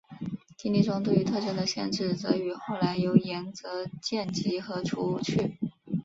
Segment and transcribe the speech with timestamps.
[0.57, 5.59] 定理中对于特征的限制则与后来由岩泽健吉和除去。